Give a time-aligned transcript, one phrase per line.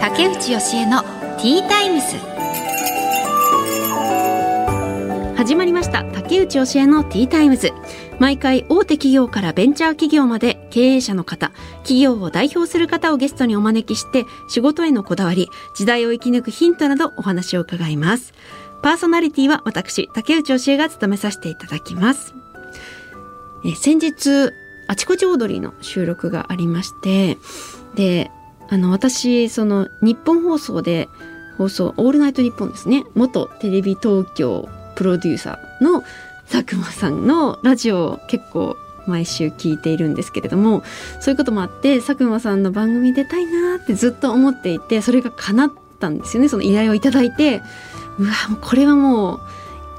[0.00, 2.16] 竹内義恵のティータイムズ。
[5.36, 6.04] 始まりました。
[6.04, 7.72] 竹内義恵のティータイムズ
[8.18, 18.32] 毎回大手企業からベンチャー企業まで経営者の方企業を代表する方をゲストにお招きして仕事へのこだわり時代を生き抜くヒントなどお話を伺います。
[18.82, 22.34] パーソナリティは私竹内義恵が務めさせていただきます。
[23.64, 24.52] え先日
[24.86, 27.38] あちこちオードリーの収録がありまして
[27.94, 28.30] で
[28.68, 31.08] あの私その日本放送で
[31.58, 33.04] 放送「オールナイトニッポン」ですね。
[33.14, 36.02] 元テレビ東京プロデューサーの
[36.50, 40.82] 佐久間さんのラジオを結構毎週聞いているんですけれども
[41.20, 46.48] そういうこともあって佐久間さんの番組出たいなーってずっと思っていてそれが叶ったんですよね。
[46.48, 47.62] その依頼をいただいて
[48.18, 49.40] うわこれはもう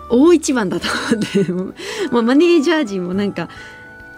[0.09, 1.51] 大一番だと思って
[2.11, 3.49] もうマネージャー陣もなんか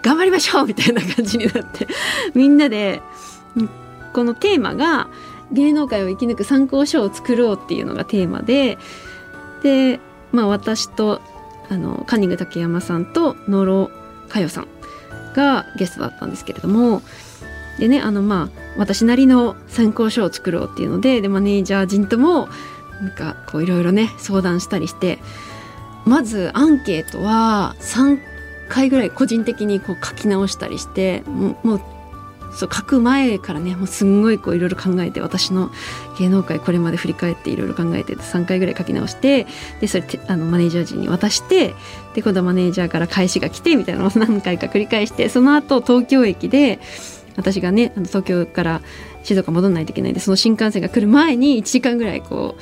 [0.02, 1.88] 頑張りましょうみたいな感じになって
[2.34, 3.02] みんなで
[4.14, 5.10] このテーマが
[5.52, 8.78] 芸能界を生き抜く参考書を作ろうっていうのがテーマで
[9.64, 10.00] で、
[10.32, 11.22] まあ、私と
[11.70, 13.92] あのカンニング竹山さんと野呂
[14.30, 14.68] 佳代さん
[15.34, 17.02] がゲストだったんですけれども
[17.80, 22.50] でねあのまあ私なりの参考書を作ろうっていうのででマネージャー陣とも
[23.02, 25.20] なんかこういろいろね相談したりして
[26.06, 27.76] まずアンケートは
[28.70, 31.24] 回ぐらい個人的にこう書き直したりして
[31.64, 31.82] もう
[32.52, 35.72] そう書く前からねもうすんごいこういろいろ考えて私の
[36.18, 39.46] 芸能界これまで振り返っていろいろ考えて3回ぐらい書き直して
[39.82, 41.76] でそれあのマネージャー陣に渡して
[42.16, 46.80] で今度はマネージャーから返しが来てみたいなのを 何回か繰り返してその後東京駅で
[47.38, 48.82] 私がねあの東京から
[49.24, 52.56] 静岡戻らないといけないんでその新幹線が来る前に1時間ぐらいこ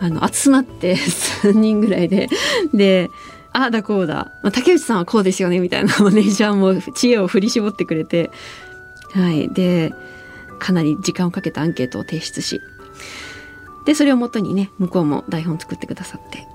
[0.00, 0.94] うあの集まって
[1.42, 2.28] 3人ぐらいで
[2.72, 3.10] で
[3.52, 8.30] ああだこうだ、まあ、竹内さんはこうですよねみたいなマネージャーも知恵を振り絞ってくれて。
[9.12, 9.48] はい。
[9.50, 9.92] で
[10.58, 12.60] かなり時間をかけたアンケートを提出し。
[13.84, 16.46] でそれをもとにね向こうも台本作ってくださって。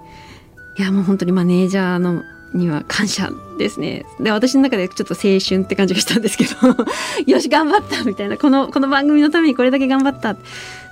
[0.80, 4.06] いやもう本当にマネージャーのには感謝ですね。
[4.19, 6.85] で私の中でちょっと青春って感じがしたんですけど。
[7.28, 8.38] よし頑張ったみたいな。
[8.38, 10.35] このこの番組のためにこれだけ頑張った。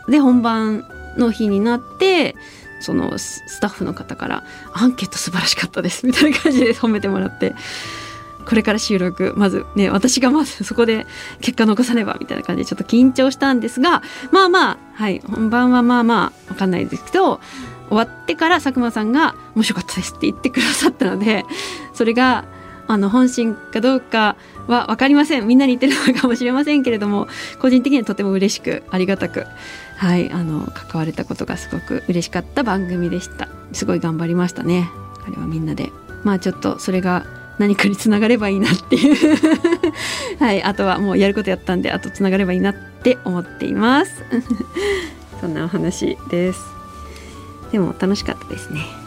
[0.07, 0.85] で本番
[1.17, 2.35] の日になって
[2.85, 7.55] そのスタッフの方から「アンケート素晴らしかったです」みたいな感じで褒めてもらって
[8.45, 11.07] これから収録まずね私がまずそこで
[11.41, 17.39] 結果残さねばみたいな感じでちょっと緊張したんですがまあまあはい本番はまあまあ分かんないですけど
[17.89, 21.43] 終わってから佐久間さんが「面白かったです」って言ってくださったので
[21.93, 22.45] それが
[22.87, 24.35] あの本心かどうか
[24.67, 25.47] は分かりません。
[25.47, 27.27] みんなに言ってるのかもしれませんけれども
[27.59, 29.45] 個人的にはとても嬉しくありがたく
[29.95, 33.47] はいあの関われたことがすごく嬉しかった番組でした。
[33.71, 34.89] すごい頑張りましたね。
[35.25, 35.91] あれはみんなで。
[36.23, 37.25] まあちょっとそれが
[37.59, 39.37] 何かにつながればいいなっていう。
[40.39, 44.11] はいあとはもうやることやったんであとつながればいいなって思っています。
[45.39, 46.61] そんなお話です。
[47.71, 49.05] でも楽しかったですね。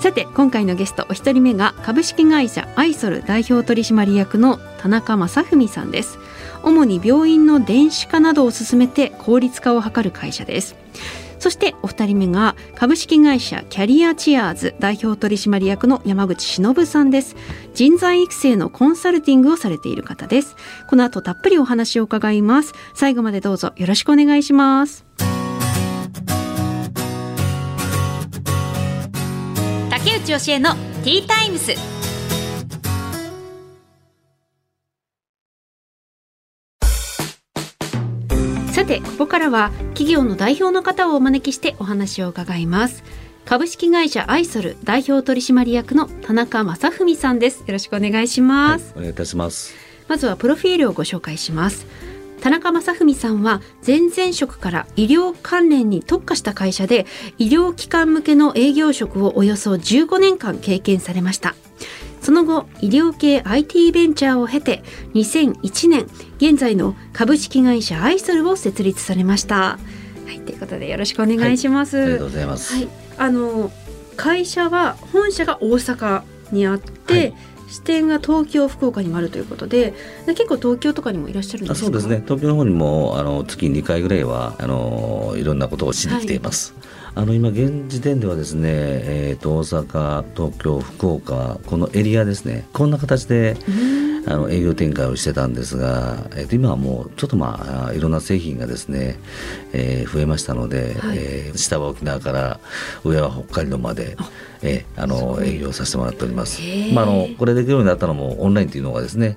[0.00, 6.20] さて今回のゲストお一人目が株式会社アイソル代表取締役の田中正文さんです。
[6.62, 10.76] 主に病院の電子化などを進めて効率化を図る会社です。
[11.38, 17.36] そしてお二人目が株式会社キャリアチアーズ代表取締役の山口忍さんです。
[17.74, 20.56] 人材育成のコンサルティングをされている方です。
[20.88, 22.72] この後たっぷりお話を伺います。
[22.94, 25.04] 最後までどうぞよろしくお願いします。
[29.90, 31.97] 竹内義恵のティータイムス。
[39.18, 39.72] ここからは。
[39.94, 43.02] 企業の代表の方をお招きしてお話を伺います
[43.44, 48.98] 株式会社アイソル代表取締役の田中正文さんですよろしくお願いします、は。
[48.98, 49.74] い、お願いいたします
[50.06, 50.36] まずは。
[50.36, 51.86] プロフィールをご紹介します
[52.40, 53.60] 田中正文さんは。
[53.84, 57.04] 前々職から医療関連に特化した会社で
[57.38, 61.56] 医療機関向けの営業職をおよそ15年間経験されました
[62.28, 64.82] その後医療系 IT ベンチャーを経て
[65.14, 69.78] 2001年現在の株式会社アイソルを設立されました。
[70.26, 73.72] はいということでよろしくお願いします、はい、ありがとうございます、はい、あの
[74.18, 76.22] 会社は本社が大阪
[76.52, 77.34] にあって、はい。
[77.68, 79.94] 支店が東京福岡にもあるということで
[80.26, 82.22] 結構東京とかにもいらっしゃるんですそうですね。
[82.24, 93.56] 東京の方にもあの月2回ぐらいはあのいろんなことをしに来ています、はいあの今現時点ではですね、えーと、大阪東京福岡このエリアですねこんな形で
[94.24, 99.16] あの営業展開をしてたんですが、えー、と今はもうちょっとまあいろんな製品がですね、
[99.72, 102.60] えー、増えましたので、はい、えー、下は沖縄から
[103.04, 104.16] 上は北海道まで。
[104.62, 106.60] えー、あの営業させてもらっております。
[106.92, 109.36] まああのこれできるようになったのもオンラインというのがですね、はい、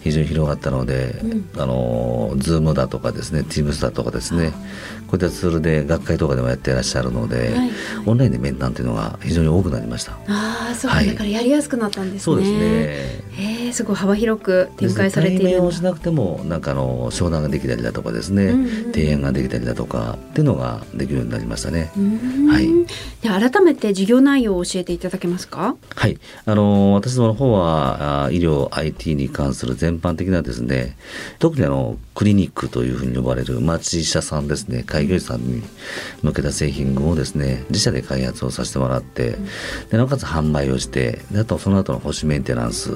[0.00, 4.52] 非常に広がったので、うん、あのズームだとかですね、 Teams だとかですね、
[5.06, 7.70] こういったツールで学会とかでもやっていらっしゃるので、はい、
[8.06, 10.12] オンラインで面談というのが非常に多くなりました。
[10.26, 12.20] ああ、そう、はい、だからやりやすくなったんですね。
[12.20, 12.58] そうですね。
[12.58, 15.62] ええ、すごい幅広く展開されている。
[15.62, 21.90] をしなくてもなんかあの商談ができたりだとかですね、うんうん、提案ができたりだとかっていうのができるようになりましたね。
[22.48, 22.68] はい。
[23.20, 25.76] で改めて事業内容を教えていただけますか？
[25.94, 26.18] はい。
[26.46, 30.96] あの私どもの方はあ医療 IT に関する全般的なですね、
[31.38, 34.84] 特にあのクリニックというふうに呼ばれる町医者さんですね。
[34.84, 35.62] 開業医さんに
[36.22, 39.36] 向けた製品をですね自社で開発をさせてもらって、
[39.90, 42.92] でなおかつ販売をしてであとその後の保守メンテナンス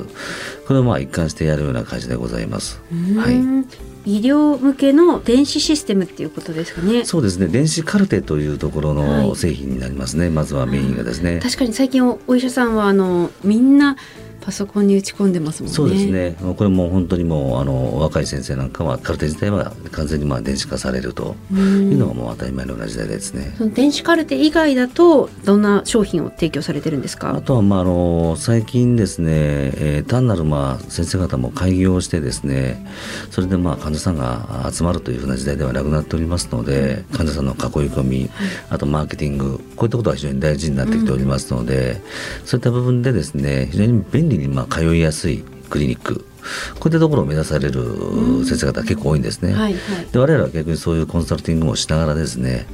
[0.66, 2.80] これをまあ一貫してやるような会社でございます。
[3.18, 7.04] はい医療向けの電子システムっていうことですかね。
[7.04, 7.46] そうですね。
[7.48, 10.24] 電子カルテというところの製品になりますね。
[10.24, 11.40] はい、まずはメインがですね。
[11.42, 13.96] 確かに最近お医者さんはあのみんな
[14.44, 15.74] パソコンに打ち込んでますもんね。
[15.74, 16.36] そうですね。
[16.56, 23.54] これも本当にもうあの若い先生なんかはカルテ自体は完全にまあ電子化されるというのがもう当たり前のような時代ですね。
[23.56, 27.34] その電子カルテ以外だとどんな商品を提供されてるんですか？
[27.34, 32.86] あとはまああの最近ですね、えー、単なるまあ先生方も開業してですね、
[33.30, 37.58] それでまあ患者さんが集まるというふうな時代ではなくなっておりますので、患者さんの囲い
[37.88, 38.30] 込み、
[38.68, 42.02] あとマーケティングこういったことは非常に大事になってきておりますので、
[42.44, 46.24] そういった部分でですね非常に便利にまあ通いやすいクリニック。
[46.78, 49.54] こういったところを目指される先生方結構多いんですね。
[49.54, 52.66] はいはい、で我々は逆にそういうコンサルティングもしながらですね。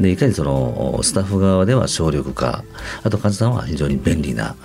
[0.00, 2.64] でいかにそのスタッフ側では省力化
[3.02, 4.56] あと患者さんは非常に便利な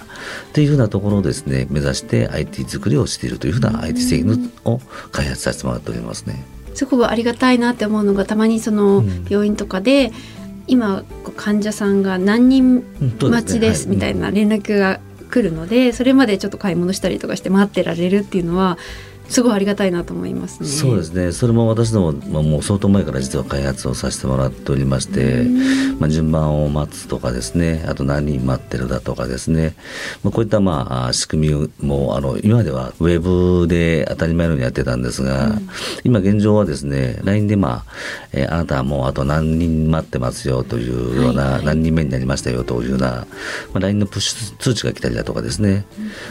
[0.53, 6.43] というふうなところをですね目指して IT 作りをしているというふうな IT 製品を開発させてもらっておりますね。
[6.73, 10.11] すごくありがたいなって思うのがたまにその病院とかで、
[10.67, 11.03] 今
[11.35, 12.83] 患者さんが何人
[13.19, 18.77] 待ちですみたいな連絡が来るのでそれまでちょっと買い物したりとかして待ってられるっていうのは
[19.29, 20.69] すごいありがたいなと思いますね。
[20.69, 21.31] そうですね。
[21.31, 25.43] それも私ども、まあ、もう相当前から実は開発をさせてもらっておりまして、
[25.99, 29.75] まあ、順番を待つとかですね、あと何人待ってるだとかですね、
[30.23, 35.69] まあ、こういったまあ仕組みもあの今ではウェブで当たり前のようにやってたんですが、うん、
[36.03, 37.85] 今現状はですね、LINE でまあ、
[38.31, 43.25] えー、あなたはもうあと何人待ってますよというような、はいはい、何人目になりましたよというような、ま
[43.75, 45.85] あ、LINE のプッシュ通知が来たりだとかですね、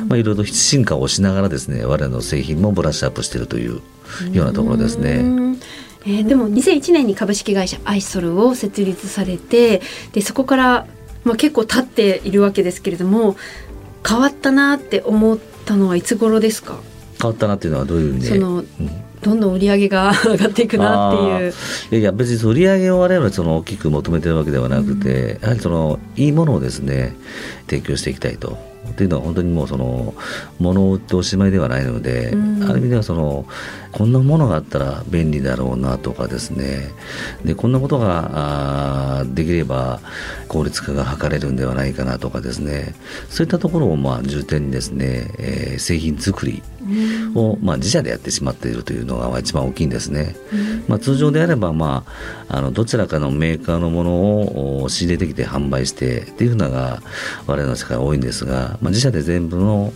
[0.09, 3.81] まあ、いろいろ進化をしながらですね、我々の製品もブラッシュアップしているという
[4.33, 5.57] ようなところですね。
[6.07, 10.87] えー、でも2001年に株式会社アイソルを設立されてでそこから、
[11.25, 13.37] まあ、結構経っているわけですけれども
[14.09, 16.79] 変わったなって思ったのはいつ頃ですか？
[17.21, 18.29] 変わったなっていうのはどういう意味で？
[18.29, 18.67] その、うん
[19.23, 21.53] どんどん売り上げが 上がっていくなっていう。
[21.91, 27.17] いやいや別に売り上げを我々その大きく求めてるわけではなくて、うん、やはりそのいいものをですね
[27.69, 28.57] 提供していきたいと
[28.97, 30.15] っていうのは本当にもうその
[30.59, 33.45] 物を売っておしまいではないので、うん、ある意味ではその
[33.93, 36.89] こんなものがあったら便利だろうなとかですね。
[37.45, 40.01] でこんなことができれば
[40.49, 42.95] 効率化が図れるんではないかなとかですね。
[43.29, 46.63] そういったところをまあ重点にですね、えー、製品作り
[47.35, 50.37] を、まあ、自社でやってしまっているというのが一番大きいんですね。
[50.89, 52.05] まあ、通常であれば、ま
[52.49, 57.03] あ、あのどちらかのメーカーのものを仕入れてきて販売してっていうのが
[57.47, 59.93] 我々の世界多いんですが、まあ、自社で全部の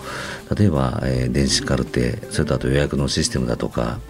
[0.56, 4.00] 例えば、えー、電子カルテそれとあと予約のシステムだとか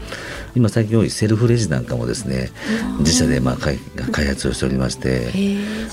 [0.54, 2.50] 今最近多いセルフレジなんかもですね
[2.98, 3.78] 自社でまあ開
[4.12, 5.30] 開発をしておりまして、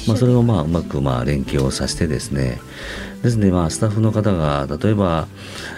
[0.08, 2.60] まあ、それをまあうまくまあ連携をさせてですね
[3.22, 5.28] ですね、まあ、スタッフの方が例えば、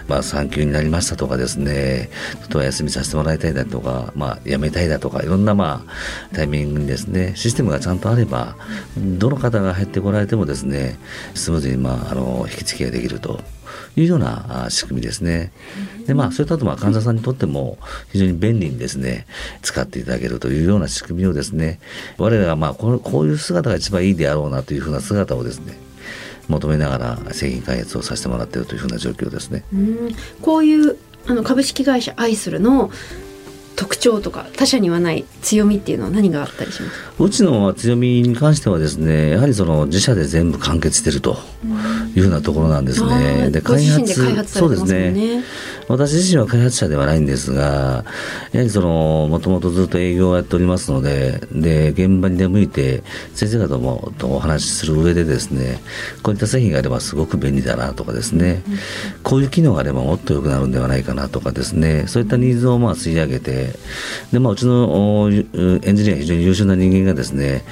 [0.07, 2.09] まあ、産休になりましたとかですね
[2.41, 8.55] ちょっと休みさせてもらいたいだとか、まあ、辞めたいだとかいろんな、まあ、タイミングにですねシステムがちゃんとあれば
[8.97, 10.99] どの方が入ってこられてもですね
[11.33, 13.39] スムーズに、まあ、あの引き付けができると。
[13.95, 15.51] いうような仕組みですね。
[16.05, 17.77] でまあそれとあとまあ患者さんにとっても
[18.11, 19.25] 非常に便利にですね
[19.61, 21.79] 使っていただけるというような仕組みをですね
[22.17, 25.77] 我らがまあこういう姿が一番いいであろうなというふうな姿をですね
[26.47, 29.63] 求めながら製品開発をさせてもらっているというふうな状況ですね。
[29.73, 29.77] う
[30.41, 32.91] こういうあの株式会社アイスルの
[33.79, 37.23] 特徴とか他社にはない強みっていうのは何があったりします？
[37.23, 41.37] うちの強みに関してはですねやはりその自社で全部完結していると
[42.13, 43.49] いうようなところなんですね。
[43.51, 44.13] で開発
[44.51, 45.45] そうですね。
[45.87, 48.05] 私自身は開発者ではないんですが、
[48.51, 53.01] やはりそのもともとずっと営業をやっておりますので、で現場に出向いて
[53.33, 55.79] 先生方もとお話しする上でですね、
[56.21, 58.77] こういった製品があればすごく便利だなとかですね、うん、
[59.23, 63.68] こういう機能があればもっと良くなるんではないかなとかですね、そういったニーズをまあ吸い上げて、
[64.31, 67.63] でまあうちのエンジニア非常に優秀な人間がですね、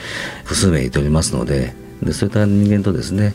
[0.43, 1.73] 複数名いておりますので。
[2.03, 3.33] でそういった人間とですね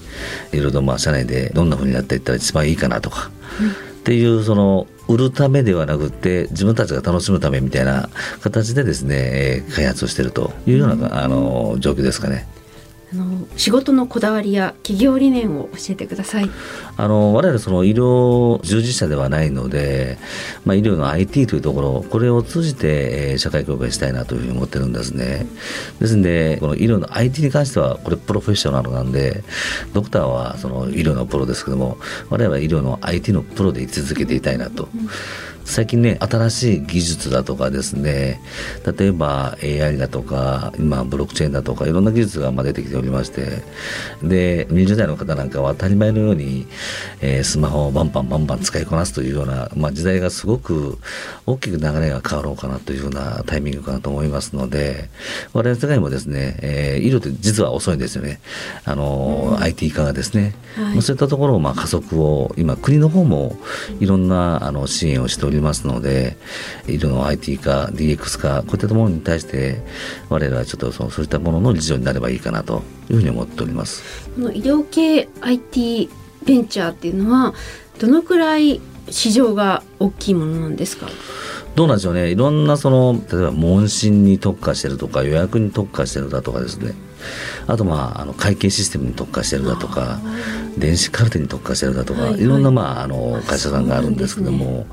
[0.53, 3.73] いろいろまあ社内でどんなふうにやっていったら一番いいかなとか、うん、っ
[4.05, 8.09] ていうその売るためではなくて自分たちが楽しむためみたいな
[8.41, 12.47] 形でですね開発をしているというようなあの状況ですかね。
[13.13, 16.49] あの仕事のこだわりや企業理念を教えてください
[16.97, 20.17] あの我々その医療従事者ではないので、
[20.65, 25.47] まあ、医療の IT というところこれを通じて、えー、社会貢献したいなというふうに思ってるんですね
[26.01, 29.45] ですのでこの医療の IT に関してはこれプロフェッショナルなんで
[29.93, 31.99] ドクターはその医療のプロですけども
[32.31, 34.89] 我々は医療の IT のプロで居続けていたいなと。
[34.95, 35.09] うん
[35.65, 38.41] 最近ね新しい技術だとかですね
[38.99, 43.63] 例えば AI だとか今ブロックチェーンだとかいろんな技術がま出てきておりまして
[44.23, 46.67] で20代の方なんかは当たり前のように、
[47.21, 50.99] えー、スマホをバンバンバンバン使いこなすというような、まあ、時代がすごく
[51.47, 55.09] 大きく流れが変わろうかなというようなタイミングかなと思いますので
[55.53, 58.41] 我々世界もですね、えー、医療って実は遅いんですよね。
[58.85, 63.57] あの、うん、IT 化がですね、はい、そういったところをまあ加速を今国の方も
[64.01, 66.37] いろんなあの支援をしておりますので
[66.87, 69.83] 医療の IT 化 DX 化こういったものに対して
[70.29, 74.03] 我々はちょっとそのそういったものの理事長になればいいかなというふうに思っております。
[74.35, 76.09] この医療系 IT
[76.45, 77.55] ベンチャーっていうのは
[77.99, 78.81] どのくらい
[79.11, 81.09] 市場が大きいものなんですか？
[81.75, 82.31] どうなんでしょうね。
[82.31, 86.93] いろんなその例えば問診に特化してるとか予約に特化してるだとかですね
[87.67, 90.21] あとまああの会計システムに特化してるだとか
[90.77, 94.87] 電子カルテに特化してるだとか、はいはい、いろんな、まあ、あの会社さんがあるんですけども、ね、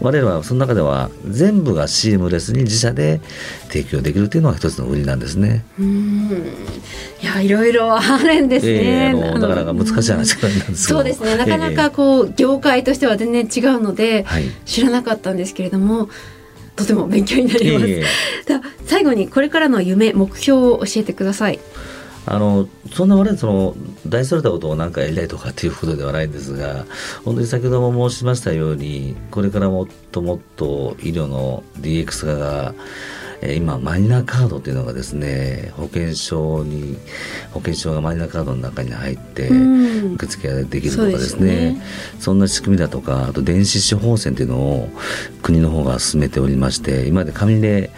[0.00, 3.20] 我々はその中では全部がシームレスに自社で
[3.68, 5.64] 提供できるというのが一つの売りなんですね。
[5.78, 6.28] うん。
[7.22, 9.08] いやいろいろあるんですね。
[9.08, 10.98] えー、あのなかなか難しい話なんですけど。
[10.98, 11.36] そうですね。
[11.36, 16.08] なかなかこう、えー、業界としては全然違うので、はい、知らなかったんですけれども。
[16.76, 17.86] とても勉強になります。
[17.88, 21.58] えー、最後にこれからの夢目標を教えてください。
[22.28, 23.74] あのそんな我々その
[24.06, 26.84] 大それたことを何かやりたいとかっていうことではないんですが
[27.24, 32.74] 本当に先ほども申しましたようにこれからもっともっと医療の DX 化が
[33.42, 36.98] 今マイナカードというのがですね保険証に
[37.52, 41.46] 保険証がマイナカードの中に入って受付ができるとかですね。
[41.46, 41.82] ね、
[42.18, 44.88] そんな仕組みだとかあと電子処方箋というのを
[45.42, 47.90] 国の方が進めておりまして今まで紙で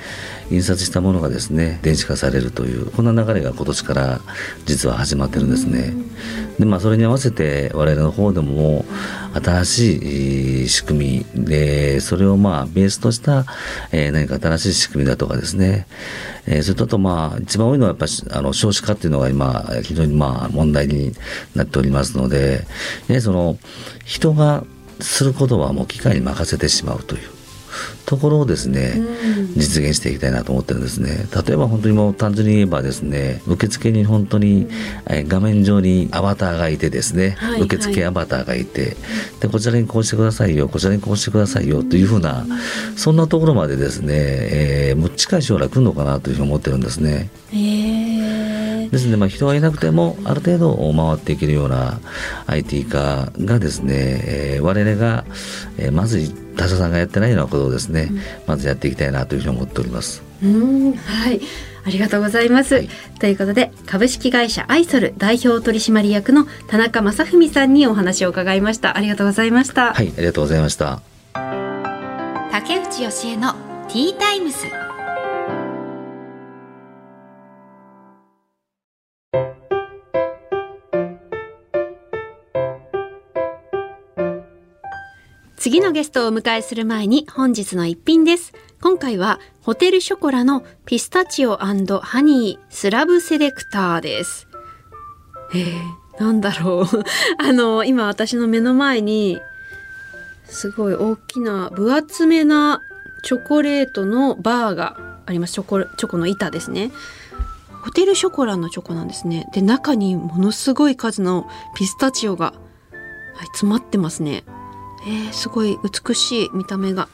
[0.51, 4.21] 印刷したものがですね電子化されるというこんな流れが今年から
[4.65, 5.93] 実は始まってるんですね。
[6.59, 8.85] でまあそれに合わせて我々の方でも
[9.35, 13.45] 新しい仕組みでそれをまあベースとした、
[13.93, 15.87] えー、何か新しい仕組みだとかですね、
[16.47, 21.13] えー、それとあとまあ一番多いのはやっぱあの少子化っていうのが今非常にまあ問題に
[21.55, 22.65] なっておりますので、
[23.09, 23.59] ね、その
[24.05, 24.65] 人が
[25.01, 27.38] することはもう機械に任せてしまうという
[28.07, 28.95] ところをですね、
[29.57, 31.27] 実現していきたいなと思ってるんですね。
[31.47, 34.69] 例えば本当にもう単純に言えばですね受付に本当に、
[35.07, 38.97] え画面上にアバターがいてですね、はい、受付アバターがいて
[39.41, 42.47] でこちらにこうしてくださいよこちらにこうしてくださいよというふうな
[42.97, 47.31] そんなところまでですね、えー、近い将来来るのかなというふうに思ってるんですね。
[48.91, 52.01] ですので、まあ、人がいなくてもある程度回っていけるような
[52.47, 55.25] IT 化がですね、えー、我々が、
[55.77, 60.23] えー、まず他社さんがやってないようなことをですね、うん、まずやっていきたいなというふうに思っております。
[60.43, 60.93] うん。
[60.93, 61.41] はい。
[61.85, 68.97] ありがとうございます、はい、ということで株式会社アイソル代表取締役の田中正文さんにお話を伺いました。
[68.97, 69.95] ありがとうございました。
[69.95, 71.01] はいありがとうございました。
[72.51, 73.55] 竹内義恵の
[73.89, 74.67] ティータイムス
[85.69, 88.55] 次のゲストをお迎えする前に本日の一品です。
[88.81, 91.75] 今回はホテルショコラのピスタチオハ
[92.23, 94.49] ニースラブセレクターです。
[95.55, 97.05] えー、なんだろう。
[97.37, 99.39] あの、今私の目の前に
[100.47, 102.81] すごい大きな分厚めな
[103.23, 104.97] チョコレートのバーが
[105.27, 105.53] あります。
[105.53, 106.93] チョコ、チョコの板ですね。
[107.83, 109.47] ホテルショコラのチョコなんですね。
[109.53, 111.47] で、中にものすごい数の
[111.77, 112.55] ピスタチオが、
[113.35, 114.45] はい、詰まってますね。
[115.07, 117.09] えー、すごい美しい見た目が。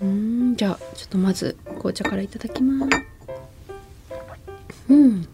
[0.00, 2.92] うんじゃあちょっとまず紅茶からいただきます。
[4.88, 5.20] うん。
[5.20, 5.26] はい。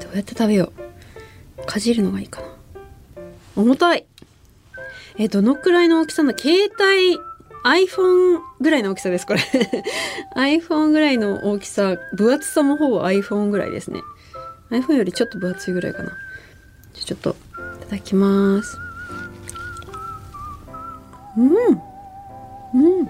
[0.00, 0.72] どうやって食べよ
[1.62, 1.66] う。
[1.66, 2.48] かじるのがいいかな。
[3.56, 4.06] 重たい。
[5.18, 7.18] えどのくらいの大きさの携帯
[7.64, 9.40] iPhone ぐらいの大きさですこれ。
[10.36, 14.00] iPhone ぐらいの大きさ分厚さもほぼ iPhone ぐらいですね。
[14.70, 16.12] iPhone よりちょっと分厚いぐらいかな。
[16.94, 17.36] ちょっと
[17.80, 18.87] いただきます。
[21.38, 23.08] うん。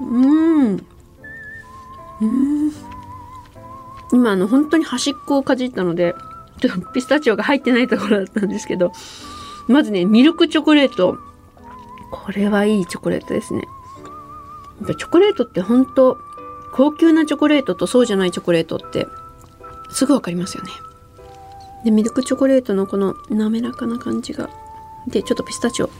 [0.00, 0.82] うん。
[4.12, 6.14] 今あの本当に端っこをかじったので
[6.60, 8.92] ちょっとピスタチオが入ってないところだったんですけど
[9.68, 11.18] まずねミルクチョコレート。
[12.10, 13.62] これはいいチョコレートですね。
[14.80, 16.16] やっぱチョコレートって本当
[16.72, 19.06] 高級なチョコレートとそうじゃないチョコレートって
[19.90, 20.70] すぐわかりますよね。
[21.84, 24.48] でミルクチョコレートのこの滑らかな感じが
[25.06, 25.90] でちょっとピスタチオ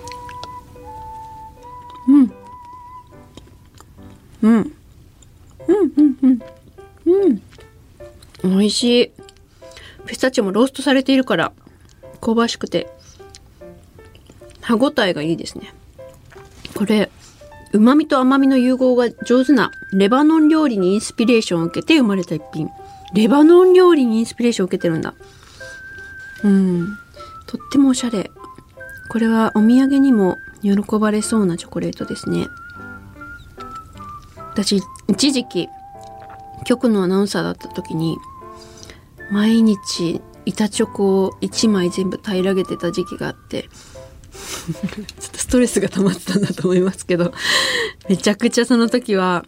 [4.42, 4.52] うん。
[4.52, 4.72] うん
[5.96, 6.42] うんうん。
[7.06, 7.42] うん。
[8.44, 9.12] 美味しい。
[10.06, 11.52] ピスタチオもローストされているから
[12.20, 12.88] 香ばしくて。
[14.60, 15.72] 歯ごたえがいいですね。
[16.74, 17.10] これ
[17.72, 22.70] 旨味と甘みの融合が上手なレバノン料理にインスピレーションを受けて生まれた一品。
[23.14, 25.14] レバノン料理にインスピレーションを受けてるんだ。
[26.44, 26.98] うん。
[27.46, 28.30] とってもおしゃれ。
[29.10, 32.48] これはお土産にも喜ばれそうなチョコレートですね。
[34.64, 35.68] 私一時期
[36.64, 38.18] 局のアナウンサーだった時に
[39.30, 47.32] 毎日板チョコを1枚全部平らげてた時期があって ちょっとストレスが溜まってたんだと思いますけど
[48.08, 49.46] めちゃくちゃその時は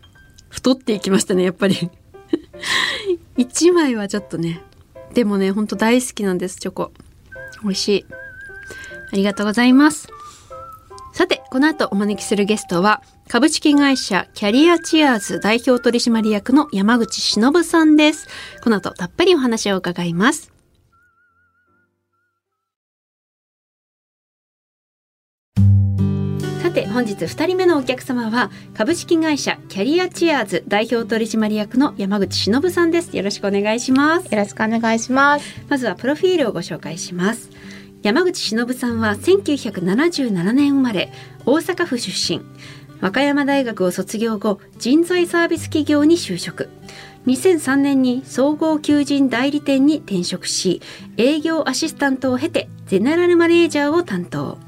[0.49, 1.91] 太っていきましたねやっぱり。
[3.37, 4.63] 1枚はちょっとね
[5.15, 6.93] でもねほんと大好きなんですチョコ。
[7.65, 8.07] 美味しい。
[9.13, 10.09] ありがとうございます。
[11.13, 18.27] さてこの後お招きするゲストは株式会社キャリアチアーズ代表取締役の山口忍さんです。
[18.61, 20.53] この後たっぷりお話を伺います。
[26.61, 33.17] さて本日2人目のお客様は株式会社キャリアチアーズ代表取締役の山口忍さんです。
[33.17, 34.25] よろしくお願いします。
[34.25, 35.65] よろしくお願いします。
[35.69, 37.49] まずはプロフィールをご紹介します。
[38.03, 41.13] 山口忍さんは1977年生まれ
[41.45, 42.41] 大阪府出身
[43.01, 46.69] 和歌山大学を卒業後人材サービス企業に就職
[47.27, 50.81] 2003年に総合求人代理店に転職し
[51.17, 54.59] 営業アシスタントを経てゼネラルマネージャーを担当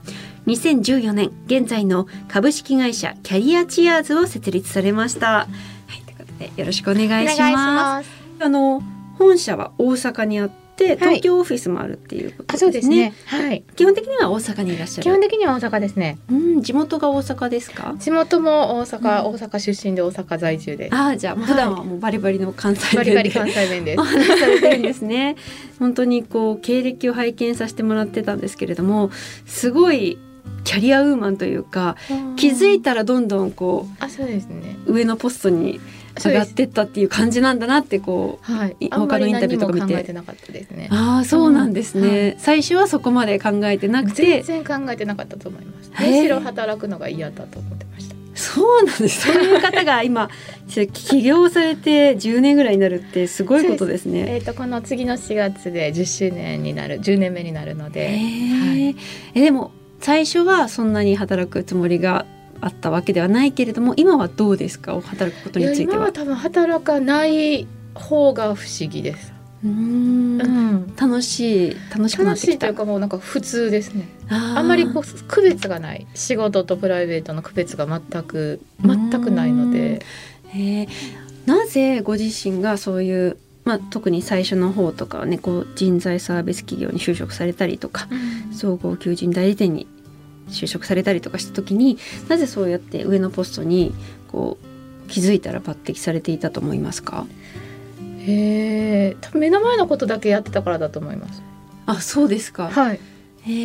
[0.46, 5.46] 2014年現在の株式会社キャリアチアーズを設立されました。
[5.46, 5.48] は
[5.96, 8.10] い、ということでよろしくお願いします。
[8.40, 8.82] あの
[9.18, 10.50] 本社は大阪にあっ
[10.88, 12.56] て東京オフィスもあるっていうことですね。
[12.56, 13.14] はい、そうですね。
[13.26, 13.64] はい。
[13.76, 15.02] 基本的には大阪にいらっしゃる。
[15.02, 16.18] 基本的には大阪ですね。
[16.30, 17.94] うん、地元が大阪ですか？
[17.98, 20.88] 地元も大阪、うん、大阪出身で大阪在住で。
[20.92, 24.00] ああ、じゃあ普段はもうバリバリの関西弁で、バリバリ関西弁です。
[24.00, 25.36] お話されてるんですね。
[25.78, 29.10] 本当にこう経歴を拝見させてもらってたんですけれども、
[29.46, 30.18] すごい
[30.64, 31.96] キャリアウーマンというか
[32.36, 35.80] 気づいたらどんどんこうあそうですね上のポストに
[36.18, 40.12] 上がってったっていう感じなんだなってこう、はい、他のインタビューとか見て、
[40.74, 42.14] ね、ああそうなんですね、うん。
[42.14, 44.42] はい、最初はそこまで考えてなくて。
[44.42, 48.22] 全然考えてなかったと思いますむしろ働くのが嫌だと思ってました。
[48.34, 49.20] そうなんです。
[49.32, 50.30] そういう方が今
[50.68, 54.24] 起業されて10年ぐらいになるってすごいことですね。
[54.28, 58.96] えっ、ー、とこの次の4月で10周年になる10年目になるので、はい、
[59.34, 59.70] えでも
[60.00, 62.26] 最初はそんなに働くつもりが
[62.62, 64.98] あったわけではないけれども今はどうですか？
[65.00, 65.94] 働くことについては。
[65.96, 69.32] 今は多分働かない方が不思議です。
[69.64, 70.40] うん。
[70.40, 74.08] うん、楽しい楽しく楽しいというかもうなんか普通ですね。
[74.28, 80.00] あんまりこう区別がない仕事とプライベートの区別が全く全くないので、
[80.54, 80.88] えー、
[81.44, 88.08] なぜご自身がそういうまあ、特に最初の方とかはねこう人材サービス企業に就職されたりとか、
[88.48, 89.86] うん、総合求人代理店に
[90.48, 93.94] 就職されたりとかした時になぜそうやって上のポストに
[94.28, 94.58] こ
[95.06, 97.26] う気づいたら抜擢されていたと思いますか？
[98.20, 101.42] へえ目の前のことだけやってたからだと思います。
[101.86, 102.70] あそうですか。
[102.70, 103.00] はい。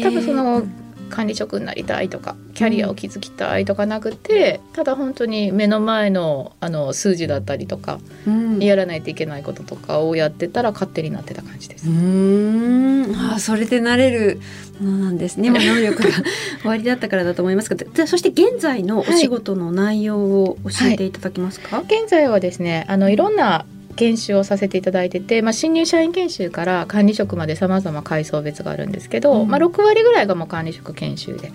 [0.03, 0.63] 多分その
[1.09, 11.89] 管理職になりたいとかキャリアを築きたいとかなくて、うん、ただ本当に目の前のあの数字だったりとか、うん、やらないといけないこととかをやってたら勝手になってた感じです。
[11.89, 13.15] うん。
[13.15, 14.39] あそれでなれる
[14.79, 16.23] ものなんですね、 まあ、能力が終
[16.65, 23.65] わりだったからだと思いますがそして現在のお仕事の内容を教えていただけますか、はいはい、現在はですねあのいろんな
[23.97, 31.51] 研修をさせていただいてて、まあ、新入社員研修から管理職までさまざま階層別があるんですけど、うん、まあ、6割ぐらいがもう管理職研修で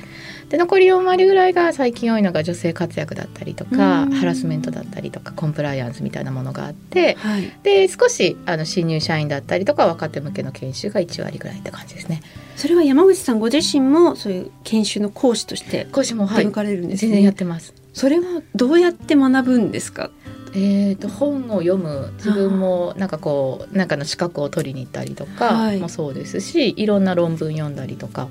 [0.50, 12.22] で残り4割ぐらいが最近多いのが女性活躍だったりとか、ハラスメントだったりとかコンプライアンスみたいなものがあって、はい、で少しあの新入社員だったりとか若手向けの研修が1割ぐらいって感じですね。
[12.57, 17.72] それは山口さんご自身もそういう研修の講師として講師も、はい、かれるんです、ね、全然やってます。
[17.94, 20.11] それはどうやって学ぶんですか？
[20.55, 28.29] えーと、本を読む自分もなんかこうなんかの資格を取りに行ったりとかもそうですし、はい、いろんな論文読んだりとか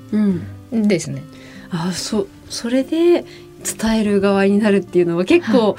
[0.72, 1.22] ですね。
[1.72, 3.24] うん、あそそれで
[3.64, 5.76] 伝える側になるっていうのは結構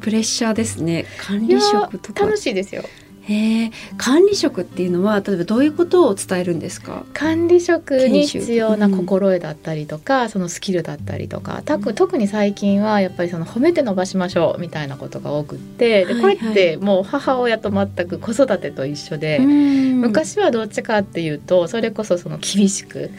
[0.00, 2.26] プレッシャーですね、管理職とか。
[2.26, 2.82] 楽しいですよ
[3.28, 7.04] へ管理職っていうのは例えばどういうことを伝えるんですか？
[7.14, 19.54] 管理職に必要な心得だったりとか、うん、そのスキルだったりとか特に最近はやっぱりその褒めて伸ばしましょうみたいなことが多くってでこれってもう母親と全く子育てと一緒で、はいはい、
[19.94, 23.10] 昔はどっちかっていうとそれこそその厳しく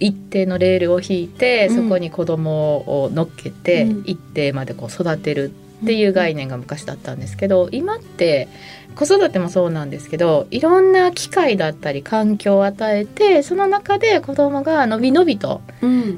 [0.00, 8.48] 一定のレールを引いて、そこに子供を乗っけて一定までこう育てるっていう概念が昔だったんですけど今って
[8.94, 15.60] 子育てもそうなんですけどいろんな機会だったり環境を与えてその中で子供がのびのびと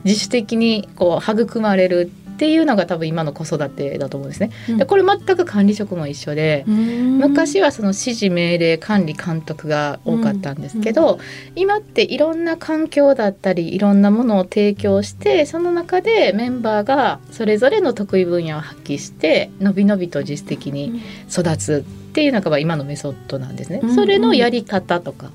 [0.05, 4.51] 自主的にこう育まれるっていうのが多分今の子育てだと思うんですね。
[4.77, 11.19] でこれ全く管理職も一緒で昔はその指示命令管理監督が多かったんですけど、
[11.55, 23.83] 今っていろんな環境だったりいろんなものを提供してその中でメンバーがそれぞれの得意分野を発揮してのびのびと自主的に育つっていうのが今のメソッドなんですね。
[23.95, 25.31] それのやり方とか、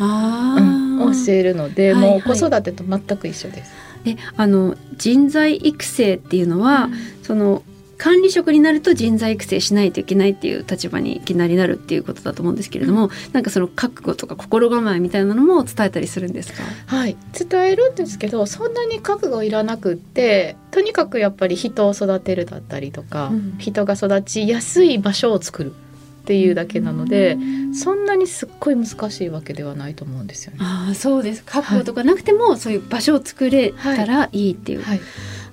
[0.00, 3.81] うん、教えるので、もう子育てと全く一緒です。
[4.04, 7.62] であの人材育成っていうのは、うん、その
[7.98, 16.64] 管理職になると人材育成しないといけないっていう立場にいきなりなるっていうことだと思うんですけれども、うん、なんかその覚悟とか心構えみたいなのも伝えたりするんですか？
[16.86, 17.16] はい。
[17.32, 25.72] 伝えるんですけどそんなに覚悟いらなくってとにかくやっぱり人を育てるだったりとか、うん、人が育ちやすい場所を作る
[26.22, 27.36] っていうだけなので、
[27.74, 30.58] そんなにすっごい難しいわけではないと思うんですよね。
[30.60, 34.82] あそうです覚悟とかなくても、はい、そういう場所を作れたらいいっていう。
[34.82, 35.00] はい、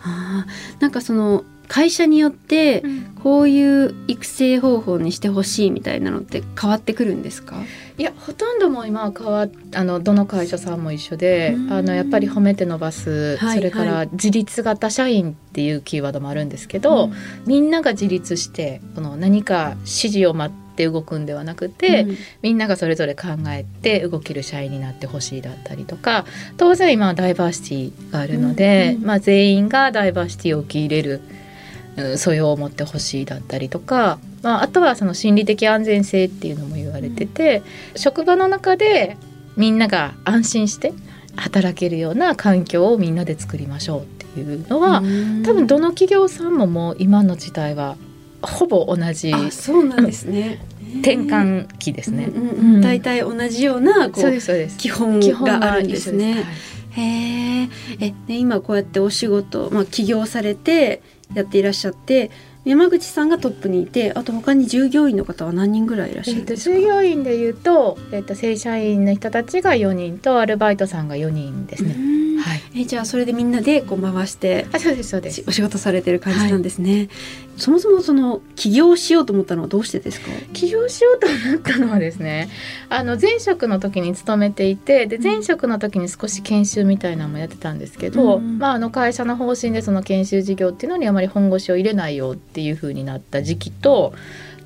[0.02, 0.46] あ
[0.80, 2.84] なんかその会社によって
[3.24, 7.56] こういう育成方法にしてほしいみたいなのって変わってくるんですか？
[7.98, 17.14] いやほとんども今は変わあのどの会社さんも一緒であのやっぱり褒めて伸ばす、はい、それから自立型社員っていうキーワードもあるんですけど、うん、
[17.46, 26.26] みんなが自立してこの何か指示を待って動くんではなくて、うん、みんながそれぞれ考えて動ける社員になってほしいだったりとか
[26.58, 31.22] 当然今はダイバーシティがあるので、うん、まあ、全員がダイバーシティを受け入れる。
[32.18, 39.18] 素養を持ってほしいだったりとか、まあ、あとはその心理的安全性っていうのも言われてて、うん、職場の中で
[39.58, 40.94] みんなが安心して
[41.36, 45.02] 働けるような環境をみんなで作りましょうっていうのは
[45.46, 47.98] 多分どの企業さんももう今の時代は
[48.42, 50.66] ほぼ同じそうなんですね。
[51.02, 52.32] 転換期ですね。
[52.82, 56.46] 大体、同じようなこう基本があるんですね。
[56.92, 57.70] へえ
[58.28, 62.32] で今こうやってお仕事、まあ、起業されてやっていらっしゃって
[62.66, 72.20] 山口さんがトップにいてあと他に従業員の方は何人ぐらいいらっしゃるんですか、えー、従業員でいうと,、えーと、正社員の人たちが4人とアルバイトさんが4人ですね。
[72.40, 75.44] はい、えじゃあそれでみんなでこう回してあそうですそうです。
[75.48, 77.10] お仕事されてる感じなんですね、はい、
[77.58, 80.28] そもそもその起業しようと思ったのはどうしてですか？
[80.54, 82.50] 起業しようと思ったのはですね
[82.90, 94.14] あの前職の時に勤めていてで前職の時に少し研修みたいなのもやってたんですけど、うん、まあ、あの会社の方針でその研修事業っていうのにあまり本腰を入れないよっていうふうになった時期と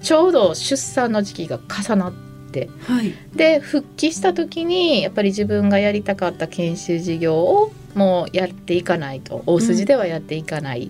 [0.02, 2.70] ちょうど出産の時期が重なって。
[2.86, 10.90] はい、で復帰した時にやっぱり自分がやりたかった研修事業をもうやっていかないと大筋ではやっていかないっ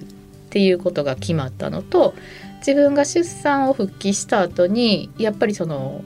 [0.50, 2.16] ていうことが決まったのと、
[2.52, 6.04] うん、自分が出産を復帰した後にやっぱりその、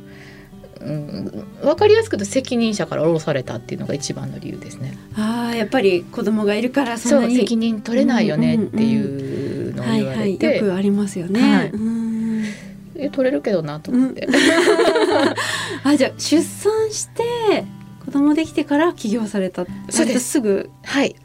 [0.79, 4.97] うん、分かりやすくと責任者から降ろされたっていうのが一番の理由ですね。
[5.15, 11.41] あやっぱり子供がいるからそう責任取れないよねっていうのを言われて、よくありますよね。
[11.41, 12.43] はい、うん。
[12.95, 14.27] え取れるけどなと思って。
[15.83, 17.63] あじゃあ出産して
[18.05, 19.65] 子供できてから起業された。
[19.89, 20.31] そうです。
[20.31, 20.69] すぐ。
[20.83, 21.15] はい。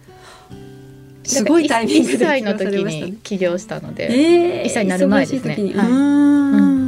[1.25, 5.55] すごいタイミングで1歳の時に起業したので、えー、1歳になる前ですね。
[5.75, 5.91] はい。
[5.91, 5.95] う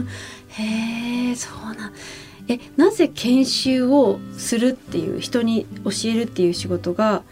[0.02, 0.08] ん、
[0.48, 1.92] へえそうな
[2.48, 7.22] えなぜ研修をするっていう人に教えるっていう仕事が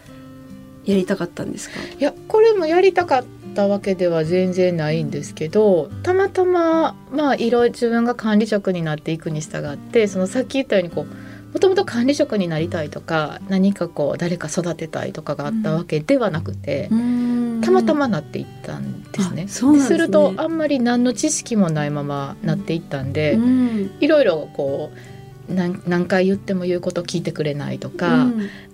[0.85, 1.75] やりたかったんですか？
[1.99, 19.47] いやこれもやりたかったわけでは全然ないんですけどたまたままあいろいろ自分が管理職になっていくに従ってそのさっき言ったようにこうもともと管理職になりたいとか何かこう誰か育てたいとかがあったわけではなくて、うん、たまたまなっていったんですね。
[19.47, 19.79] すね。
[19.79, 25.12] するとあんまり何の知識もないままなっていったんで、うん、いろいろこう
[25.49, 28.29] 何回言っても言うこと聞いてくれないとか、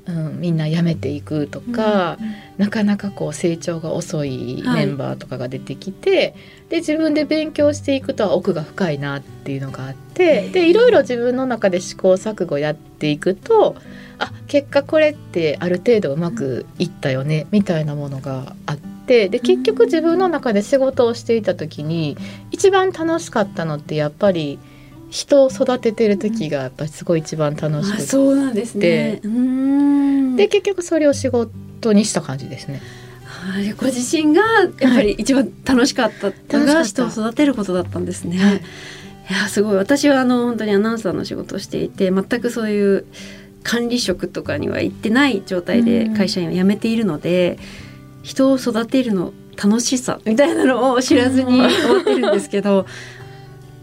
[0.06, 6.34] うん、みんな辞めていくとか、うん、なかなかこう成長が遅いメンバーとかが出てきて、はい、
[6.70, 13.76] で自分で勉強していくとは奥が深いなっていうのがあってでいろいろ自分の中で試行錯誤やっていくと
[14.20, 18.90] あ結果これってある程度うまくいったよねみたいなものがあって。
[19.10, 22.16] で結局自分の中で仕事をしていた時に
[22.52, 24.60] 一番楽しかったのってやっぱり
[25.10, 29.20] 人を育ててる時がやっぱりすごい一番楽しくて、そうなんですね。
[30.36, 32.82] で結局それを仕事にした感じですね。
[33.26, 34.42] はい、ご自身が
[34.80, 36.12] やっぱり一番楽しかっ
[36.48, 38.38] たのが人を育てることだったんですね。
[38.38, 38.60] はい、い
[39.32, 39.76] やすごい。
[39.76, 43.06] 私はあの本当にアナウンサーの仕事をしていて全くそういう
[43.64, 47.58] 管理職とかには行ってない状態で会社員を辞めているので、
[48.24, 52.86] 人を育てるの楽しさみたいなのを知らずに終わってるんですけど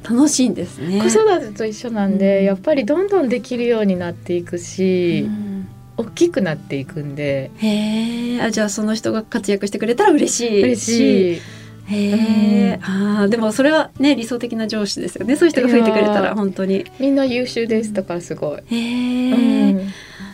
[0.08, 1.00] 楽しいんですね。
[1.00, 7.50] 子育てと一緒なんで、うん、やっぱりどんどんできるようになっていくし、うん、大きくなっていくんで。
[7.56, 11.40] へえじゃあその人が活躍してくれたら嬉しい嬉しい。
[11.88, 15.36] へえ、うん、あでもそれはね理想的な上司ですよね。
[15.36, 16.84] そういう人が増えてくれたら本当に。
[17.00, 18.60] みんな優秀ですだからすごい。
[18.66, 19.84] へえ、うん、は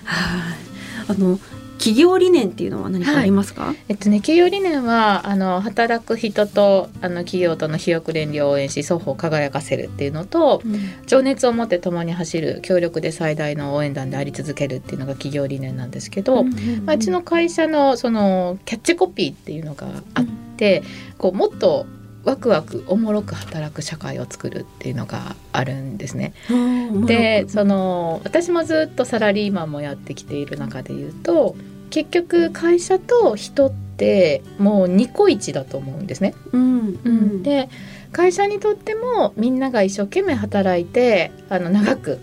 [0.04, 0.56] あ
[1.08, 1.38] あの
[1.82, 20.24] 企業理念っていうのは何かありますか、はい、えっとね企業理念はあの働く人とあの企業との肥沃連理を応援し双方輝かせるっていうのと、うん、情熱を持って共に走る協力で最大の応援団であり続けるっていうのが企業理念なんですけど、うんうんうん、まあ、うちの会社のそのキャッチコピーっていうのがあっ
[20.56, 21.86] て、うん、こうもっと
[22.24, 26.34] ワクワクおもろく働く社会を作るっていうのがあるんですね。
[27.06, 31.56] でその私もずっとサラリーマンもやってきている中で言うと
[31.92, 36.34] 結局会社と人ってもうニコイチだと思うんですね。
[36.52, 37.68] うんうん、で
[38.12, 42.18] 会社にとってもみんなが一生懸命働いてあの長く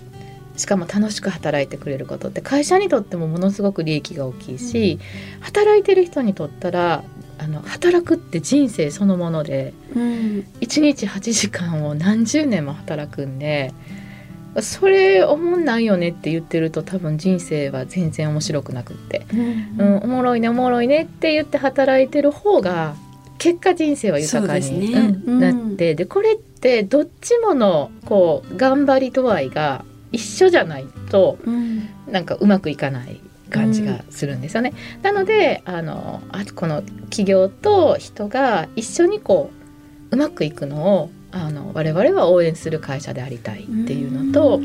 [0.57, 4.99] しかも楽しく働いてくれることって会社にとってもものすごく利益が大きいし、
[5.37, 7.03] うん、働いてる人にとったら
[7.37, 10.01] あの働くって人生そのもので、うん、
[10.61, 13.71] 1日8時間を何十年も働くんで。
[14.61, 22.95] それおもんないよねって言ってると多分人生は全然面白くなくって、うん、うん、おもろいねおもろいねって言って働いてる方が
[23.37, 24.99] 結果人生は豊かに、ね。
[25.25, 34.73] うん、なってでこれってどっちものこう頑張り度合いが一緒じゃないと、うん、なんかうまくいかない感じがするんですよね。
[35.01, 39.51] なのであのあこの企業と人が一緒にこ
[40.11, 44.59] ううまくいくのをあの我々は応援する会社でありたいっていうのと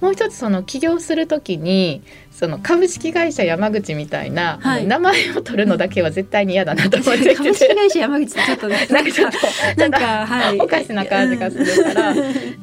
[0.00, 2.02] もう一つその起業する時に
[2.40, 9.38] その株式会社山口みたいな、はい、名前を取るのだけは絶対に嫌だなと思って株式会社山口ちょっとなんかちょっと
[9.78, 12.14] なんか、はい、おかしな感じがするから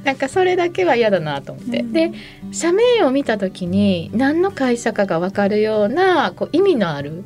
[0.04, 2.12] なんかそれだけは嫌だなと思って、うん、で
[2.52, 7.24] 社名を見た時に何の会社かが分かるようなこう意味のある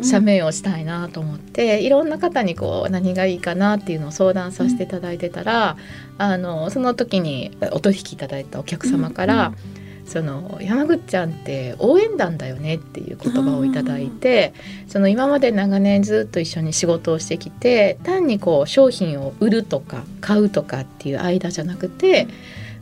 [0.00, 5.76] 社名をしたいなと思って、うんうん、いろんな方にこう何がいいかなっていうのを相談させていただいてたら、
[6.18, 9.79] うん、あのその時にお取引いただいたお客様から、うんうん
[10.10, 14.52] その山口ちゃんって応援団だよねっていう言葉をいただいて
[14.88, 22.26] その今まで長年ずっと一緒に仕事をしてきて単にこう商品を売るとか買うとかっていう間じゃなくて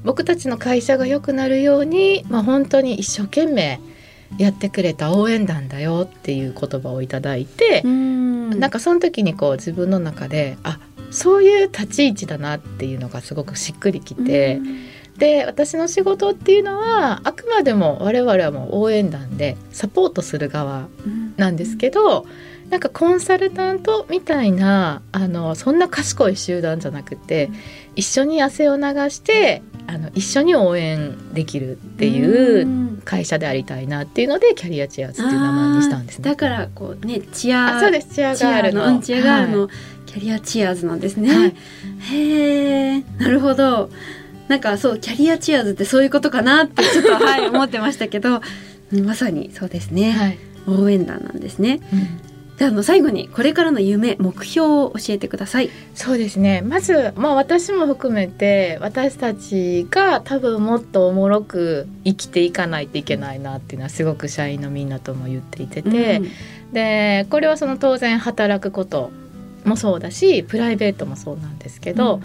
[0.05, 3.79] 僕たちの会社が良くなるように、まあ、本当に一生懸命
[4.38, 10.79] やってくれた応援団だよっていう言葉をいただいてんなんかその時にこう自分の中であ
[11.11, 14.61] そういう立ち位置だなっていうのがすごくしっくりきて。
[15.18, 20.88] で私の仕事っていうのはあくまでも我々はもう応援団でサポートする側
[21.37, 27.50] なんですけど、うん、なんかコンサルタントみたいなあのそんな賢い集団じゃなくて
[27.96, 36.24] 一緒に汗を流してあの一緒に応援できるっていう会社でありたいなっていうのでキャリアチアーズっていう名前にしたんですね。
[36.31, 38.14] だからこうねチアそうです。
[38.14, 39.00] チアガールの。
[39.00, 39.68] チアガールの
[40.07, 41.35] キャリアチアーズなんですね。
[41.35, 41.54] はい、
[42.14, 43.90] へえなるほど。
[44.49, 48.41] なんかそうキャリアチアーズってそういうことかなってちょっと はい思ってましたけど
[49.05, 51.81] まさにそうですね、はい、応援団なんですね。
[51.93, 52.29] うん。
[52.59, 55.71] であの最後にこれからの夢目標を教えてください。
[55.95, 56.61] そうですね。
[56.61, 69.13] まず、まあ、私も含めて私たちが多分もっとおもろく生きていかないといけないなっていうのはすごく社員のみんなとも言っていてて、うん、でこれはその当然働くこと
[69.65, 72.21] もそうだしプライベートもそうなんですけど、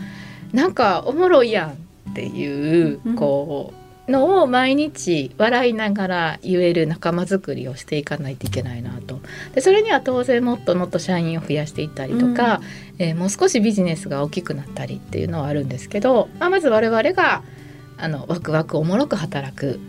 [0.51, 1.77] うん、なんかおもろいやん
[2.09, 9.21] っていう、こうのを毎日笑いながら言える仲間づくりをしていかないといけないなと。
[9.53, 12.59] でそれには当然もっともっと社員を増やしていったりとか、
[12.99, 17.43] うん、えー、もう少しビジネスが大きくなったりっていうのはあるんですけど、まあ、まず我々が
[17.97, 19.79] あのワクワクおもろく働く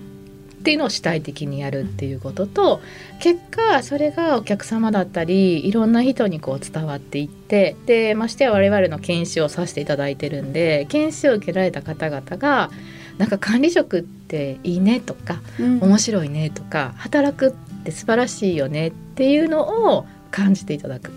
[0.64, 2.81] っていうのを主体的にやるっていうことと
[3.20, 12.70] 結果それがお客様だったりいろんな人にこう伝わっていってでましてや我々の研修をさせていただいてるんで研修を受けられた方々が
[13.18, 17.53] なんか管理職っていいねとか、うん、面白いねとか働くっ
[17.85, 21.12] て素晴らしいよねっていうのを感じていただく。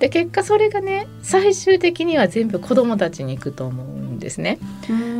[0.00, 4.58] で結果それがね最終的には全部子どもたちに行くと思うんですね。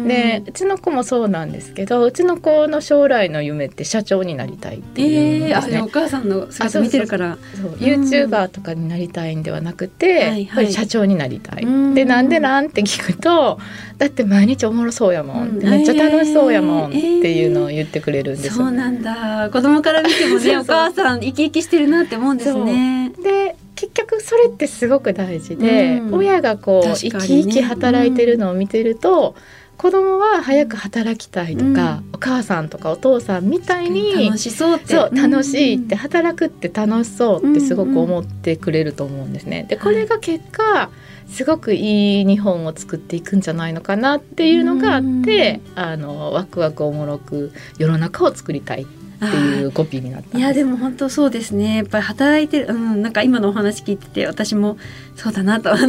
[0.06, 5.04] でうちの子もそうなんですけどうちの子の将来の夢って社長になりたいってい
[5.38, 5.50] うね。
[5.50, 7.38] えー、お母さんの姿見てるから。
[7.60, 11.66] そう YouTuber とかになりたいんではなくて、やっぱり社長になりたい。
[11.94, 13.58] でなんでなんて聞くと
[13.98, 19.50] だって毎日おもろそうやもん、めっちゃ楽しそうやもんっていうのを言ってくれるんですよ、そうなんだ。
[19.52, 23.12] 子供から見てもね お母さん生き生きしてるなって思うんですね。
[23.22, 34.94] で結局それってすごく大事で、うん、親がこう、ね、生き生き働いてるのを見てると、うん、子供は早く働きたいとか、うん、お母さんとかお父さんみたいに楽しそうって。
[34.94, 39.66] そう楽しいって働くって楽しそうってすごく思ってくれると思うんですね。
[39.68, 40.88] でこれが結果
[41.26, 48.86] すごくいい日本を作っていくんじゃないのかなっていうのがあってあのワクワクおもろく世の中を作りたい
[49.24, 54.76] っていうコピーになったいやでも本当そうですねやっぱり働いてる、うん、なんか今のお話聞いてて私も
[55.14, 55.86] そうだなと息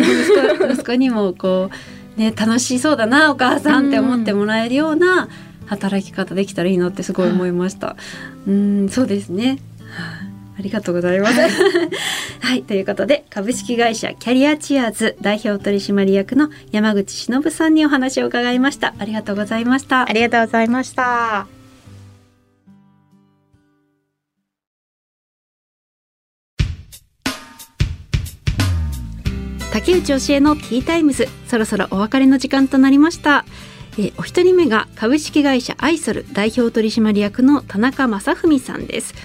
[0.60, 1.70] 子 息子にもこ
[2.18, 5.28] うね楽しそうだなお母さんって思ってもらえるような
[5.66, 7.96] 働き方できたらいいなってすごい思いました。
[8.46, 9.58] うん、そうですね。
[10.60, 11.40] ありがとうございます。
[12.42, 18.94] はい、ということで株式会社キャリアチアーズ代表取締役の山口忍さんにお話を伺いました。
[19.00, 20.08] ありがとうございました。
[20.08, 21.63] ありがとうございました。
[29.74, 31.28] 竹内教えのティータイムズ。
[31.48, 33.44] そろそろお別れの時間となりました。
[33.98, 39.16] えお一人目が株式会社アイソル代表取締役の田中正文さんです。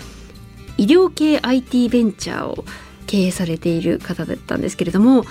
[0.79, 2.65] 医療系 IT ベンチャーを
[3.07, 5.25] 経営されている方だったんですけれども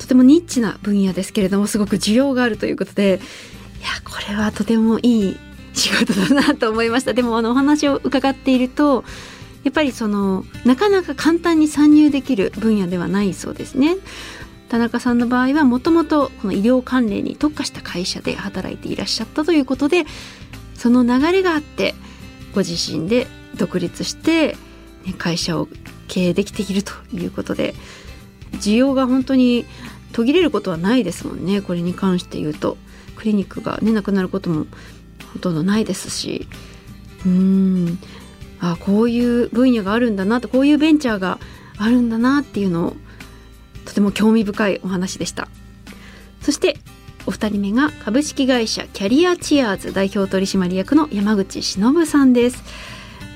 [0.00, 3.20] とてもニッチな分野ですけれどもすごく需要があるということで
[3.80, 5.36] いやこれはとてもいい
[5.74, 7.14] 仕事だなと思いました。
[7.14, 9.04] でもあのお話を伺っていると
[9.64, 13.96] やっぱりそのなかなか簡単に参入できる分野ではないそうですね。
[14.68, 20.04] 田中さんの場合はもともとこの医療関連に特化した会社で働いていらっしゃったということで
[20.74, 21.94] その流れがあって
[22.54, 24.56] ご自身で独立して、
[25.18, 25.68] 会社を
[26.08, 27.74] 経営できているということで
[28.52, 29.64] 需要が本当に
[30.12, 31.60] 途切れることはないですもんね。
[31.60, 32.76] これに関して言うと。
[33.16, 34.66] クリニックがねなくなることも
[35.32, 36.46] ほとんどないですし。
[37.24, 37.98] うん。
[38.72, 41.38] あこういう分野があるんだなとこういうベンチャーが
[41.76, 42.96] あるんだなっていうのを
[43.84, 45.48] とても興味深いお話でした
[46.40, 46.78] そして
[47.26, 52.62] お二人目が株式会社キャリアチアーズ代表取締役の山口忍さんです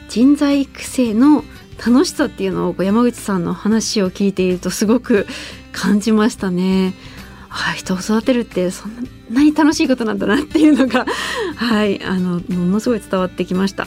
[0.09, 1.45] 人材育成の
[1.79, 5.27] 楽しさっていうのを山口さんの話を聞いているとすごく
[5.73, 6.95] 感じましたね。
[7.49, 11.07] はい、人を育てるってそんなに楽しいことなんだなっていうのが
[11.57, 13.87] はいあのものすごい伝わってきました。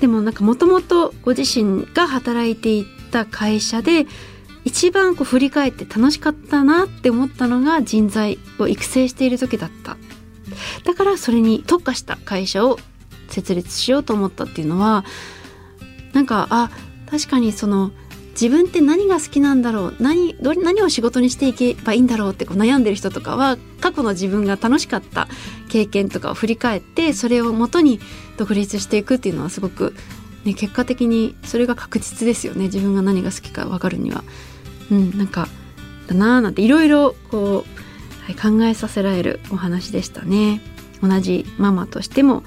[0.00, 4.06] でもなんかもともとご自身が働いていた会社で
[4.64, 9.96] 一番こう振り返って楽しかったなって思ったのが人材を育成している時だった。
[10.84, 12.78] だからそれに特化した会社を
[13.28, 15.04] 設立しようと思ったっていうのは
[16.12, 16.70] なんかあ
[17.10, 17.92] 確かにその
[18.30, 25.28] 自分って何が好きなんだろう何ど何を仕事にしていけばいいんだろうってこう悩んでる人とかは過去の自分が楽しかった
[25.68, 28.00] 経験とかを振り返ってそれをもとに
[28.38, 29.94] 独立していくっていうのはすごく、
[30.44, 34.24] ね、結果的にそれが確実ですよね自分が何が好きか分かるには。
[34.90, 35.48] うん、なんか
[36.06, 40.62] だなーなんていろいろこう、はい、考えさせられるお話でしたね。
[41.02, 42.42] 同じママとしても、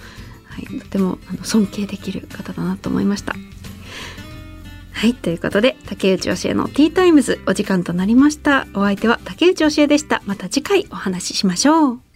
[0.45, 3.35] はい、とてもあの尊敬できる方だなと思いました。
[4.91, 5.15] はい。
[5.15, 8.67] ということで、竹内教えのティータイムズお時間となりました。
[8.75, 10.21] お相手は竹内教えでした。
[10.27, 12.10] また次回お話ししましょう。